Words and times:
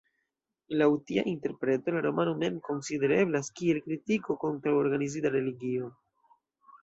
Laŭ 0.81 0.85
tia 1.09 1.23
interpreto 1.31 1.93
la 1.95 1.99
romano 2.05 2.33
mem 2.43 2.55
konsidereblas 2.69 3.51
kiel 3.59 3.79
kritiko 3.87 4.37
kontraŭ 4.45 4.75
organizita 4.79 5.33
religio. 5.39 5.93